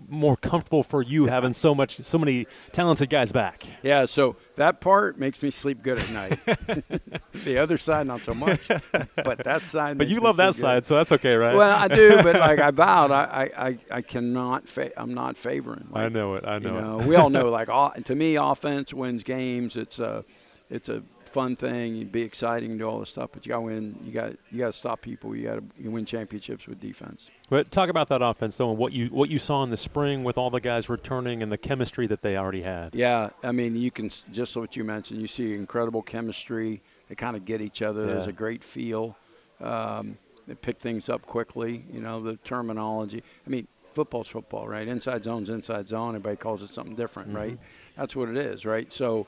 more 0.07 0.35
comfortable 0.35 0.81
for 0.81 1.03
you 1.03 1.27
having 1.27 1.53
so 1.53 1.75
much, 1.75 2.03
so 2.03 2.17
many 2.17 2.47
talented 2.71 3.11
guys 3.11 3.31
back. 3.31 3.63
Yeah, 3.83 4.05
so 4.05 4.35
that 4.55 4.81
part 4.81 5.19
makes 5.19 5.43
me 5.43 5.51
sleep 5.51 5.83
good 5.83 5.99
at 5.99 6.09
night. 6.09 6.39
the 7.43 7.59
other 7.59 7.77
side, 7.77 8.07
not 8.07 8.23
so 8.23 8.33
much. 8.33 8.67
But 8.67 9.43
that 9.43 9.67
side. 9.67 9.99
But 9.99 10.07
you 10.07 10.21
love 10.21 10.37
that 10.37 10.55
sleep 10.55 10.61
good. 10.61 10.61
side, 10.61 10.85
so 10.87 10.95
that's 10.95 11.11
okay, 11.11 11.35
right? 11.35 11.55
Well, 11.55 11.77
I 11.77 11.87
do, 11.87 12.23
but 12.23 12.35
like 12.39 12.59
I 12.59 12.71
vowed, 12.71 13.11
I, 13.11 13.51
I, 13.55 13.77
I, 13.91 14.01
cannot. 14.01 14.67
Fa- 14.67 14.99
I'm 14.99 15.13
not 15.13 15.37
favoring. 15.37 15.87
Like, 15.91 16.05
I 16.05 16.09
know 16.09 16.33
it. 16.33 16.45
I 16.47 16.57
know, 16.57 16.97
you 16.97 17.03
it. 17.03 17.07
we 17.07 17.15
all 17.15 17.29
know. 17.29 17.49
Like 17.59 17.69
to 18.05 18.15
me, 18.15 18.35
offense 18.35 18.93
wins 18.93 19.23
games. 19.23 19.75
It's 19.75 19.99
a, 19.99 20.23
it's 20.69 20.87
a 20.87 21.03
fun 21.29 21.55
thing. 21.55 21.95
You'd 21.95 22.11
be 22.11 22.21
exciting, 22.21 22.77
do 22.77 22.85
all 22.85 22.99
this 22.99 23.11
stuff, 23.11 23.29
but 23.31 23.45
you 23.45 23.51
got 23.51 23.57
to 23.57 23.61
win. 23.61 23.99
You 24.03 24.11
got 24.11 24.33
you 24.51 24.59
got 24.59 24.73
to 24.73 24.73
stop 24.73 25.01
people. 25.01 25.35
You 25.35 25.47
got 25.47 25.55
to 25.55 25.63
you 25.77 25.91
win 25.91 26.05
championships 26.05 26.67
with 26.67 26.79
defense. 26.79 27.29
But 27.49 27.71
talk 27.71 27.89
about 27.89 28.09
that 28.09 28.21
offense, 28.21 28.57
though, 28.57 28.69
and 28.69 28.77
what 28.77 28.93
you 28.93 29.07
what 29.07 29.29
you 29.29 29.39
saw 29.39 29.63
in 29.63 29.69
the 29.69 29.77
spring 29.77 30.23
with 30.23 30.37
all 30.37 30.49
the 30.49 30.59
guys 30.59 30.89
returning 30.89 31.41
and 31.41 31.51
the 31.51 31.57
chemistry 31.57 32.07
that 32.07 32.21
they 32.21 32.37
already 32.37 32.63
had. 32.63 32.93
Yeah, 32.93 33.29
I 33.43 33.51
mean, 33.51 33.75
you 33.75 33.91
can 33.91 34.09
just 34.31 34.55
what 34.55 34.75
you 34.75 34.83
mentioned. 34.83 35.21
You 35.21 35.27
see 35.27 35.53
incredible 35.53 36.01
chemistry. 36.01 36.81
They 37.07 37.15
kind 37.15 37.35
of 37.35 37.45
get 37.45 37.61
each 37.61 37.81
other. 37.81 38.05
There's 38.05 38.27
a 38.27 38.31
great 38.31 38.63
feel. 38.63 39.17
Um, 39.61 40.17
they 40.47 40.55
pick 40.55 40.79
things 40.79 41.09
up 41.09 41.25
quickly. 41.25 41.85
You 41.91 42.01
know 42.01 42.21
the 42.21 42.37
terminology. 42.37 43.23
I 43.45 43.49
mean, 43.49 43.67
football's 43.93 44.27
football, 44.27 44.67
right? 44.67 44.87
Inside 44.87 45.23
zone's 45.23 45.49
inside 45.49 45.87
zone. 45.87 46.09
Everybody 46.09 46.37
calls 46.37 46.61
it 46.63 46.73
something 46.73 46.95
different, 46.95 47.33
right? 47.33 47.57
That's 47.97 48.15
what 48.15 48.29
it 48.29 48.37
is, 48.37 48.65
right? 48.65 48.91
So 48.91 49.27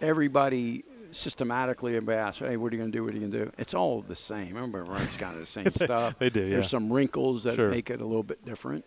everybody 0.00 0.84
systematically 1.14 1.96
asks, 1.96 2.40
"Hey, 2.40 2.56
what 2.56 2.72
are 2.72 2.76
you 2.76 2.80
going 2.82 2.92
to 2.92 2.98
do? 2.98 3.04
What 3.04 3.12
are 3.12 3.16
you 3.16 3.20
going 3.28 3.32
to 3.32 3.44
do?" 3.46 3.52
It's 3.58 3.74
all 3.74 4.02
the 4.02 4.16
same. 4.16 4.56
Everybody 4.56 4.90
runs 4.90 5.16
kind 5.16 5.34
of 5.34 5.40
the 5.40 5.46
same 5.46 5.70
stuff. 5.74 6.18
They 6.18 6.30
do, 6.30 6.40
yeah. 6.42 6.50
There's 6.50 6.68
some 6.70 6.92
wrinkles 6.92 7.44
that 7.44 7.54
Sure. 7.54 7.70
make 7.70 7.90
it 7.90 8.00
a 8.00 8.04
little 8.06 8.22
bit 8.22 8.44
different. 8.44 8.84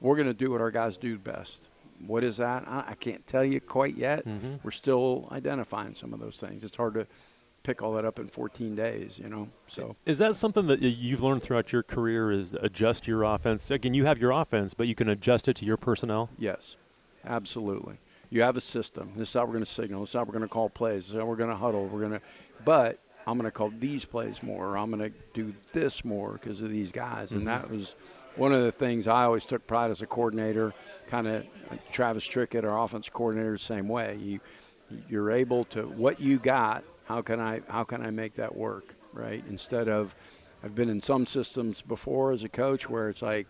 We're 0.00 0.16
going 0.16 0.28
to 0.28 0.34
do 0.34 0.50
what 0.50 0.60
our 0.60 0.70
guys 0.70 0.96
do 0.96 1.18
best. 1.18 1.68
What 2.06 2.24
is 2.24 2.38
that? 2.38 2.66
I, 2.66 2.84
I 2.88 2.94
can't 2.94 3.24
tell 3.26 3.44
you 3.44 3.60
quite 3.60 3.96
yet. 3.96 4.24
Mhm. 4.26 4.58
We're 4.64 4.70
still 4.72 5.28
identifying 5.30 5.94
some 5.94 6.12
of 6.12 6.18
those 6.20 6.36
things. 6.36 6.64
It's 6.64 6.76
hard 6.76 6.94
to 6.94 7.06
pick 7.62 7.80
all 7.80 7.92
that 7.92 8.04
up 8.04 8.18
in 8.18 8.26
14 8.26 8.74
days, 8.74 9.20
you 9.22 9.28
know. 9.28 9.48
So 9.68 9.94
Is 10.04 10.18
that 10.18 10.34
something 10.34 10.66
that 10.66 10.80
you've 10.82 11.22
learned 11.22 11.44
throughout 11.44 11.72
your 11.72 11.84
career? 11.84 12.32
Is 12.32 12.54
adjust 12.54 13.06
your 13.06 13.22
offense? 13.22 13.70
Again, 13.70 13.94
you 13.94 14.04
have 14.04 14.18
your 14.18 14.32
offense, 14.32 14.74
but 14.74 14.88
you 14.88 14.96
can 14.96 15.08
adjust 15.08 15.46
it 15.46 15.54
to 15.56 15.64
your 15.64 15.76
personnel. 15.76 16.28
yes, 16.36 16.74
absolutely. 17.24 17.98
You 18.32 18.40
have 18.40 18.56
a 18.56 18.62
system. 18.62 19.12
This 19.14 19.28
is 19.28 19.34
how 19.34 19.44
we're 19.44 19.52
going 19.52 19.64
to 19.64 19.70
signal. 19.70 20.00
This 20.00 20.08
is 20.08 20.14
how 20.14 20.24
we're 20.24 20.32
going 20.32 20.40
to 20.40 20.48
call 20.48 20.70
plays. 20.70 21.04
This 21.04 21.10
is 21.10 21.20
how 21.20 21.26
we're 21.26 21.36
going 21.36 21.50
to 21.50 21.56
huddle. 21.56 21.86
We're 21.86 22.00
going 22.00 22.12
to, 22.12 22.20
but 22.64 22.98
I'm 23.26 23.36
going 23.36 23.44
to 23.44 23.52
call 23.52 23.70
these 23.78 24.06
plays 24.06 24.42
more. 24.42 24.68
Or 24.68 24.78
I'm 24.78 24.90
going 24.90 25.12
to 25.12 25.18
do 25.34 25.52
this 25.74 26.02
more 26.02 26.32
because 26.32 26.62
of 26.62 26.70
these 26.70 26.92
guys. 26.92 27.28
Mm-hmm. 27.28 27.40
And 27.40 27.48
that 27.48 27.70
was 27.70 27.94
one 28.36 28.54
of 28.54 28.62
the 28.62 28.72
things 28.72 29.06
I 29.06 29.24
always 29.24 29.44
took 29.44 29.66
pride 29.66 29.90
as 29.90 30.00
a 30.00 30.06
coordinator. 30.06 30.72
Kind 31.08 31.26
of 31.26 31.44
Travis 31.92 32.26
Trickett, 32.26 32.64
our 32.64 32.82
offense 32.82 33.10
coordinator, 33.10 33.52
the 33.52 33.58
same 33.58 33.86
way. 33.86 34.16
You 34.16 34.40
you're 35.10 35.30
able 35.30 35.64
to 35.66 35.82
what 35.82 36.18
you 36.18 36.38
got. 36.38 36.84
How 37.04 37.20
can 37.20 37.38
I 37.38 37.60
how 37.68 37.84
can 37.84 38.00
I 38.00 38.10
make 38.10 38.36
that 38.36 38.56
work? 38.56 38.94
Right. 39.12 39.44
Instead 39.50 39.90
of 39.90 40.16
I've 40.64 40.74
been 40.74 40.88
in 40.88 41.02
some 41.02 41.26
systems 41.26 41.82
before 41.82 42.32
as 42.32 42.44
a 42.44 42.48
coach 42.48 42.88
where 42.88 43.08
it's 43.08 43.20
like, 43.20 43.48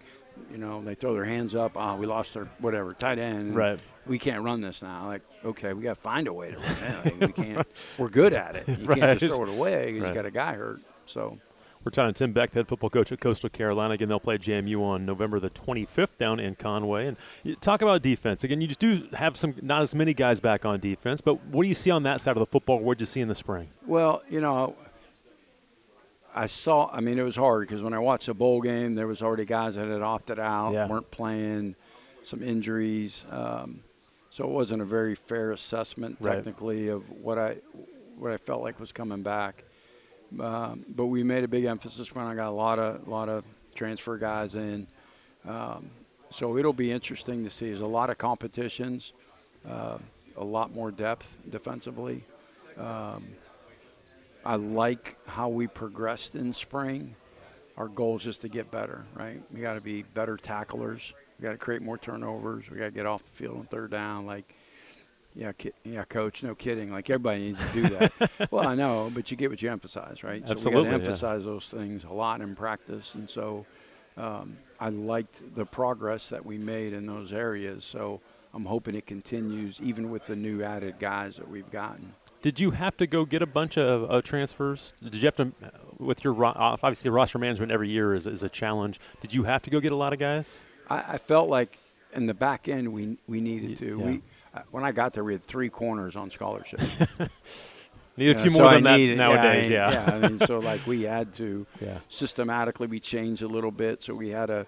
you 0.51 0.59
know, 0.59 0.83
they 0.83 0.95
throw 0.95 1.15
their 1.15 1.25
hands 1.25 1.55
up. 1.55 1.73
Oh, 1.77 1.97
we 1.97 2.07
lost 2.07 2.37
our 2.37 2.45
whatever 2.59 2.93
tight 2.93 3.19
end. 3.19 3.55
Right. 3.55 3.79
We 4.07 4.19
can't 4.19 4.43
run 4.43 4.61
this 4.61 4.83
now. 4.83 5.07
Like, 5.07 5.23
okay, 5.45 5.73
we 5.73 5.83
got 5.83 5.95
to 5.97 6.01
find 6.01 6.27
a 6.29 6.33
way 6.33 6.51
to 6.53 6.59
run 6.59 6.67
it. 6.83 7.05
Like, 7.05 7.21
we 7.37 7.45
can't. 7.45 7.67
We're 7.99 8.09
good 8.09 8.33
at 8.35 8.57
it. 8.57 8.69
You 8.69 8.87
Right. 8.87 8.99
can't 8.99 9.21
just 9.21 9.37
throw 9.37 9.47
it 9.47 9.51
away 9.51 9.99
Right. 9.99 10.09
you 10.09 10.15
got 10.15 10.27
a 10.27 10.31
guy 10.31 10.55
hurt. 10.55 10.81
So 11.07 11.39
We're 11.85 11.91
talking 11.91 12.15
to 12.15 12.19
Tim 12.19 12.33
Beck, 12.33 12.53
head 12.53 12.69
football 12.69 12.91
coach 12.91 13.11
at 13.13 13.21
Coastal 13.21 13.49
Carolina. 13.51 13.95
Again, 13.95 14.09
they'll 14.09 14.21
play 14.21 14.39
JMU 14.39 14.81
on 14.83 15.05
November 15.05 15.41
the 15.41 15.51
25th 15.51 16.17
down 16.17 16.39
in 16.41 16.55
Conway. 16.55 17.07
And 17.09 17.17
talk 17.61 17.83
about 17.83 18.03
defense. 18.03 18.45
Again, 18.45 18.61
you 18.61 18.69
just 18.69 18.79
do 18.81 19.09
have 19.15 19.37
some, 19.37 19.55
not 19.63 19.83
as 19.83 19.95
many 19.95 20.15
guys 20.15 20.39
back 20.41 20.65
on 20.65 20.79
defense, 20.81 21.21
but 21.21 21.45
what 21.47 21.63
do 21.65 21.69
you 21.69 21.75
see 21.75 21.91
on 21.91 22.03
that 22.05 22.21
side 22.21 22.37
of 22.37 22.41
the 22.41 22.47
football? 22.47 22.79
What 22.79 22.99
did 22.99 23.03
you 23.03 23.07
see 23.07 23.21
in 23.21 23.29
the 23.29 23.35
spring? 23.35 23.71
Well, 23.87 24.23
you 24.31 24.41
know, 24.41 24.77
I 26.35 26.47
saw. 26.47 26.89
I 26.93 27.01
mean, 27.01 27.19
it 27.19 27.23
was 27.23 27.37
hard 27.37 27.67
because 27.69 27.83
when 27.83 27.93
I 27.95 27.99
watched 27.99 28.27
the 28.27 28.35
bowl 28.35 28.61
game, 28.61 28.95
there 28.95 29.07
was 29.07 29.21
already 29.23 29.45
guys 29.45 29.75
that 29.75 29.87
had 29.89 30.03
opted 30.03 30.39
out, 30.39 30.73
Yeah. 30.73 30.89
weren't 30.89 31.11
playing, 31.11 31.75
some 32.23 32.43
injuries. 32.43 33.25
Um, 33.31 33.83
so 34.31 34.45
it 34.45 34.51
wasn't 34.51 34.81
a 34.81 34.85
very 34.87 35.15
fair 35.15 35.51
assessment 35.53 36.17
Right. 36.21 36.37
technically 36.37 36.89
of 36.89 37.09
what 37.11 37.39
I 37.39 37.57
what 38.17 38.31
I 38.33 38.37
felt 38.37 38.63
like 38.63 38.79
was 38.81 38.93
coming 38.93 39.23
back. 39.23 39.65
Um, 40.41 40.85
but 40.89 41.07
we 41.07 41.23
made 41.23 41.45
a 41.45 41.49
big 41.49 41.65
emphasis 41.65 42.15
when 42.15 42.25
I 42.25 42.35
got 42.35 42.49
a 42.49 42.51
lot 42.53 42.79
of 42.79 43.07
lot 43.09 43.29
of 43.29 43.45
transfer 43.75 44.17
guys 44.17 44.55
in. 44.55 44.87
Um, 45.47 45.91
so 46.31 46.57
it'll 46.57 46.73
be 46.73 46.91
interesting 46.93 47.45
to 47.45 47.51
see. 47.51 47.69
There's 47.69 47.81
a 47.81 47.87
lot 47.87 48.09
of 48.11 48.17
competitions, 48.17 49.13
uh, 49.69 49.99
a 50.37 50.45
lot 50.45 50.73
more 50.73 50.91
depth 50.91 51.37
defensively. 51.51 52.25
Um, 52.79 53.25
I 54.45 54.57
like 54.57 55.17
how 55.27 55.49
we 55.49 55.67
progressed 55.67 56.35
in 56.35 56.53
spring. 56.53 57.17
Our 57.77 57.89
goal 57.89 58.17
is 58.17 58.23
just 58.23 58.43
to 58.43 58.49
get 58.49 58.71
better, 58.71 59.05
right? 59.15 59.41
We 59.53 59.61
got 59.61 59.75
to 59.75 59.81
be 59.81 60.03
better 60.03 60.37
tacklers. 60.37 61.15
We 61.39 61.45
got 61.45 61.53
to 61.53 61.59
create 61.59 61.83
more 61.83 61.97
turnovers. 61.99 62.71
We 62.71 62.77
got 62.77 62.87
to 62.87 62.91
get 62.91 63.07
off 63.07 63.23
the 63.25 63.31
field 63.31 63.57
on 63.59 63.65
third 63.67 63.91
down. 63.91 64.27
Like, 64.27 64.55
yeah, 65.35 65.53
ki- 65.53 65.73
yeah, 65.85 66.05
coach, 66.05 66.43
no 66.43 66.55
kidding. 66.55 66.91
Like 66.93 67.09
everybody 67.09 67.41
needs 67.41 67.59
to 67.59 67.73
do 67.73 67.89
that. 67.89 68.31
well, 68.51 68.69
I 68.69 68.75
know, 68.75 69.11
but 69.15 69.31
you 69.31 69.37
get 69.37 69.49
what 69.51 69.63
you 69.63 69.71
emphasize, 69.71 70.23
right? 70.23 70.47
So 70.47 70.55
we 70.55 70.61
got 70.73 70.83
to 70.85 70.91
emphasize 71.07 71.45
those 71.45 71.69
things 71.69 72.05
a 72.05 72.13
lot 72.13 72.41
in 72.43 72.55
practice, 72.55 73.15
and 73.15 73.31
so 73.31 73.65
um, 74.19 74.59
I 74.79 74.91
liked 74.91 75.55
the 75.55 75.65
progress 75.65 76.29
that 76.29 76.45
we 76.45 76.59
made 76.59 76.93
in 76.93 77.07
those 77.07 77.33
areas. 77.33 77.85
So 77.85 78.21
I'm 78.53 78.67
hoping 78.67 78.95
it 78.95 79.07
continues, 79.07 79.81
even 79.81 80.11
with 80.11 80.27
the 80.27 80.37
new 80.37 80.63
added 80.63 80.97
guys 80.99 81.37
that 81.37 81.49
we've 81.49 81.71
gotten. 81.71 82.13
Did 82.43 82.59
you 82.59 82.73
have 82.73 82.97
to 82.97 83.07
go 83.07 83.25
get 83.25 83.41
a 83.41 83.47
bunch 83.47 83.79
of 83.79 84.11
uh, 84.11 84.21
transfers? 84.23 84.93
Did 85.03 85.15
you 85.15 85.27
have 85.27 85.37
to, 85.37 85.53
with 85.99 86.25
your 86.25 86.35
obviously 86.45 87.09
roster 87.11 87.39
management 87.39 87.71
every 87.71 87.89
year 87.89 88.15
is, 88.15 88.27
is 88.27 88.43
a 88.43 88.49
challenge. 88.49 88.99
Did 89.21 89.33
you 89.33 89.45
have 89.45 89.63
to 89.63 89.71
go 89.71 89.79
get 89.81 89.93
a 89.93 89.97
lot 89.97 90.13
of 90.13 90.19
guys? 90.19 90.65
I, 90.91 91.05
I 91.15 91.19
felt 91.19 91.49
like 91.49 91.79
in 92.15 92.27
the 92.27 92.35
back 92.35 92.69
end 92.69 92.93
we 92.93 93.17
we 93.29 93.41
needed 93.41 93.77
to. 93.79 93.99
Yeah. 93.99 94.05
We 94.05 94.23
uh, 94.55 94.61
when 94.73 94.83
I 94.85 94.91
got 94.93 95.13
there 95.15 95.23
we 95.25 95.33
had 95.35 95.43
three 95.45 95.69
corners 95.71 96.17
on 96.17 96.31
scholarship. 96.31 96.81
Need 98.17 98.29
a 98.29 98.33
Yeah, 98.33 98.39
few 98.43 98.51
so 98.51 98.59
more 98.59 98.67
I 98.69 98.75
than 98.75 98.83
that 98.85 98.97
needed- 98.99 99.17
nowadays. 99.19 99.71
Yeah, 99.71 99.91
Yeah. 99.93 100.05
I 100.05 100.11
mean, 100.11 100.21
yeah. 100.23 100.27
I 100.27 100.29
mean, 100.31 100.39
so 100.41 100.59
like 100.71 100.87
we 100.87 101.03
had 101.03 101.33
to 101.35 101.65
Yeah. 101.81 101.99
systematically 102.09 102.89
we 102.89 102.99
changed 103.01 103.43
a 103.43 103.47
little 103.49 103.71
bit, 103.71 104.03
so 104.03 104.15
we 104.15 104.31
had 104.31 104.47
to 104.47 104.67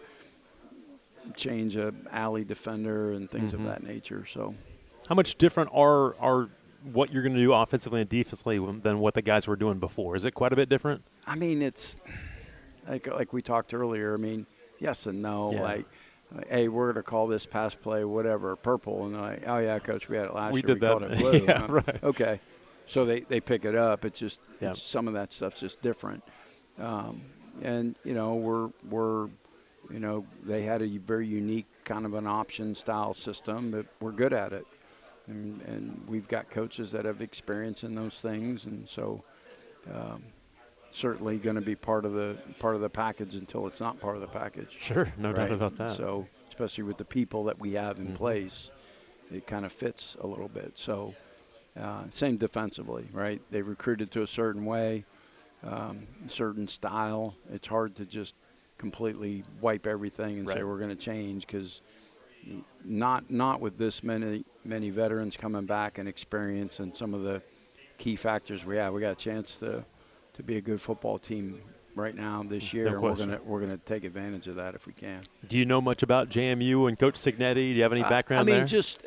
change 1.37 1.76
a 1.76 1.93
alley 2.12 2.45
defender 2.45 3.11
and 3.12 3.28
things 3.31 3.52
Mhm. 3.52 3.54
of 3.61 3.64
that 3.64 3.83
nature. 3.83 4.25
So 4.26 4.54
How 5.09 5.14
much 5.16 5.37
different 5.37 5.71
are 5.75 6.14
are 6.21 6.49
what 6.92 7.12
you're 7.12 7.22
going 7.22 7.34
to 7.34 7.40
do 7.40 7.52
offensively 7.52 8.00
and 8.00 8.08
defensively 8.10 8.58
than 8.80 8.98
what 9.00 9.14
the 9.14 9.22
guys 9.22 9.46
were 9.46 9.56
doing 9.56 9.78
before? 9.78 10.16
Is 10.16 10.24
it 10.24 10.32
quite 10.34 10.52
a 10.52 10.56
bit 10.56 10.68
different? 10.68 11.02
I 11.26 11.34
mean, 11.34 11.62
it's 11.62 11.96
like 12.88 13.06
like 13.06 13.32
we 13.32 13.42
talked 13.42 13.72
earlier. 13.74 14.14
I 14.14 14.18
mean, 14.18 14.46
yes 14.78 15.06
and 15.06 15.22
no. 15.22 15.52
Yeah. 15.52 15.62
Like, 15.62 15.86
hey, 16.48 16.68
we're 16.68 16.92
going 16.92 17.02
to 17.02 17.08
call 17.08 17.26
this 17.26 17.46
pass 17.46 17.74
play 17.74 18.04
whatever 18.04 18.54
purple, 18.56 19.06
and 19.06 19.20
like, 19.20 19.42
oh 19.46 19.58
yeah, 19.58 19.78
coach, 19.78 20.08
we 20.08 20.16
had 20.16 20.26
it 20.26 20.34
last 20.34 20.52
We 20.52 20.60
year. 20.60 20.66
did 20.66 20.74
we 20.74 20.80
that. 20.80 20.90
called 20.90 21.02
it 21.04 21.18
blue. 21.18 21.44
Yeah, 21.44 21.66
right. 21.68 22.04
Okay, 22.04 22.40
so 22.86 23.04
they 23.04 23.20
they 23.20 23.40
pick 23.40 23.64
it 23.64 23.74
up. 23.74 24.04
It's 24.04 24.18
just 24.18 24.40
Yeah. 24.60 24.70
it's, 24.70 24.82
some 24.82 25.08
of 25.08 25.14
that 25.14 25.32
stuff's 25.32 25.60
just 25.60 25.80
different. 25.80 26.22
Um, 26.78 27.22
and 27.62 27.94
you 28.04 28.14
know, 28.14 28.34
we're 28.34 28.68
we're 28.90 29.28
you 29.90 30.00
know 30.00 30.26
they 30.44 30.62
had 30.62 30.82
a 30.82 30.98
very 30.98 31.26
unique 31.26 31.66
kind 31.84 32.04
of 32.04 32.14
an 32.14 32.26
option 32.26 32.74
style 32.74 33.14
system, 33.14 33.70
but 33.70 33.86
we're 34.00 34.12
good 34.12 34.32
at 34.32 34.52
it. 34.52 34.66
And, 35.26 35.62
and 35.62 36.04
we've 36.07 36.28
got 36.28 36.50
coaches 36.50 36.90
that 36.93 37.04
have 37.07 37.21
experience 37.23 37.83
in 37.83 37.95
those 37.95 38.21
things, 38.21 38.66
and 38.66 38.87
so 38.88 39.23
um, 39.93 40.23
certainly 40.90 41.38
going 41.38 41.57
to 41.57 41.62
be 41.62 41.75
part 41.75 42.04
of 42.04 42.12
the 42.12 42.37
part 42.59 42.75
of 42.75 42.83
the 42.83 42.90
package 42.90 43.35
until 43.35 43.66
it's 43.66 43.81
not 43.81 44.00
part 44.00 44.16
of 44.16 44.21
the 44.21 44.26
package. 44.28 44.76
Sure, 44.81 45.12
no 45.16 45.33
doubt 45.33 45.50
about 45.50 45.76
that. 45.78 45.93
So, 45.93 46.28
especially 46.49 46.85
with 46.85 46.99
the 46.99 47.04
people 47.07 47.45
that 47.45 47.59
we 47.59 47.73
have 47.73 47.99
in 47.99 48.12
Mhm. 48.12 48.16
place, 48.16 48.71
it 49.33 49.47
kind 49.47 49.64
of 49.64 49.73
fits 49.73 50.14
a 50.21 50.26
little 50.26 50.49
bit. 50.49 50.73
So, 50.78 51.14
uh, 51.75 52.04
same 52.12 52.37
defensively, 52.37 53.09
right? 53.12 53.40
They 53.50 53.62
recruited 53.62 54.11
to 54.12 54.23
a 54.23 54.26
certain 54.26 54.64
way, 54.66 55.04
um, 55.62 56.07
certain 56.28 56.69
style. 56.69 57.35
It's 57.50 57.69
hard 57.69 57.97
to 57.97 58.04
just 58.04 58.35
completely 58.76 59.43
wipe 59.61 59.87
everything 59.87 60.38
and 60.40 60.49
say 60.50 60.62
we're 60.62 60.78
going 60.78 60.90
to 60.90 60.97
change 60.97 61.47
because 61.47 61.81
not 62.85 63.31
not 63.31 63.61
with 63.61 63.78
this 63.78 64.02
many 64.02 64.45
many 64.64 64.90
veterans 64.90 65.37
coming 65.37 65.66
back 65.66 65.99
and 65.99 66.09
experience 66.09 66.80
and 66.80 66.97
some 66.97 67.14
of 67.14 67.23
the 67.23 67.42
key 67.99 68.16
factors 68.16 68.64
we 68.64 68.76
have. 68.76 68.92
We 68.92 69.00
got 69.00 69.12
a 69.12 69.16
chance 69.16 69.56
to 69.56 69.85
to 70.35 70.42
be 70.42 70.56
a 70.56 70.61
good 70.61 70.80
football 70.80 71.18
team 71.18 71.61
right 71.94 72.14
now 72.14 72.42
this 72.42 72.73
year, 72.73 72.88
and 72.88 73.00
we're 73.02 73.14
gonna 73.14 73.40
we're 73.44 73.61
gonna 73.61 73.78
take 73.78 74.04
advantage 74.04 74.49
of 74.49 74.56
that 74.56 74.75
if 74.75 74.87
we 74.87 74.92
can. 74.92 75.21
Do 75.49 75.59
you 75.59 75.64
know 75.64 75.80
much 75.80 76.02
about 76.02 76.28
JMU 76.28 76.88
and 76.88 76.99
Coach 76.99 77.14
Cignetti? 77.14 77.54
Do 77.54 77.61
you 77.61 77.83
have 77.83 77.92
any 77.92 78.02
I- 78.02 78.09
background 78.09 78.40
I 78.40 78.44
mean, 78.44 78.56
there? 78.56 78.66
just 78.66 79.04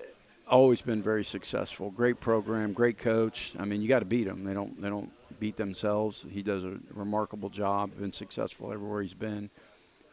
always 0.48 0.82
been 0.82 1.04
very 1.04 1.26
successful. 1.26 1.92
Great 1.92 2.20
program, 2.22 2.72
great 2.74 2.98
coach. 2.98 3.54
I 3.60 3.66
mean, 3.66 3.82
you 3.82 3.88
got 3.88 4.00
to 4.00 4.06
beat 4.06 4.26
them. 4.26 4.44
They 4.46 4.54
don't 4.54 4.82
they 4.82 4.90
don't 4.90 5.12
beat 5.40 5.58
themselves. 5.58 6.26
He 6.30 6.42
does 6.42 6.64
a 6.64 6.78
remarkable 6.94 7.50
job. 7.50 7.92
Been 7.98 8.14
successful 8.14 8.72
everywhere 8.72 9.02
he's 9.02 9.14
been. 9.14 9.50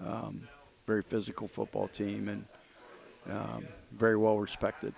Um, 0.05 0.49
very 0.87 1.03
physical 1.03 1.49
football 1.49 1.89
team 1.89 2.29
and 2.29 2.45
um, 3.31 3.67
very 3.93 4.17
well 4.17 4.39
respected. 4.39 4.93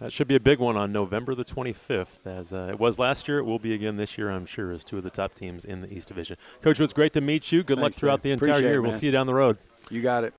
That 0.00 0.12
should 0.12 0.28
be 0.28 0.34
a 0.34 0.40
big 0.40 0.58
one 0.58 0.78
on 0.78 0.92
November 0.92 1.34
the 1.34 1.44
25th. 1.44 2.24
As 2.24 2.54
uh, 2.54 2.68
it 2.70 2.80
was 2.80 2.98
last 2.98 3.28
year, 3.28 3.38
it 3.38 3.44
will 3.44 3.58
be 3.58 3.74
again 3.74 3.96
this 3.96 4.16
year, 4.16 4.30
I'm 4.30 4.46
sure, 4.46 4.72
as 4.72 4.82
two 4.82 4.96
of 4.96 5.04
the 5.04 5.10
top 5.10 5.34
teams 5.34 5.62
in 5.62 5.82
the 5.82 5.92
East 5.92 6.08
Division. 6.08 6.38
Coach, 6.62 6.80
it 6.80 6.82
was 6.82 6.94
great 6.94 7.12
to 7.12 7.20
meet 7.20 7.52
you. 7.52 7.62
Good 7.62 7.78
luck 7.78 7.92
throughout 7.92 8.24
man. 8.24 8.30
the 8.30 8.30
entire 8.32 8.48
Appreciate 8.50 8.68
it, 8.68 8.72
year. 8.72 8.82
we'll 8.82 8.92
see 8.92 9.06
you 9.06 9.12
down 9.12 9.26
the 9.26 9.34
road. 9.34 9.58
You 9.90 10.00
got 10.00 10.24
it. 10.24 10.28